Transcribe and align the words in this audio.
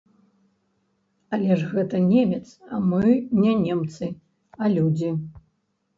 Але 1.37 1.57
ж 1.59 1.67
гэта 1.75 1.95
немец, 2.13 2.41
а 2.77 2.81
мы 2.89 3.13
не 3.43 3.53
немцы, 3.65 4.05
а 4.61 4.75
людзі. 4.79 5.11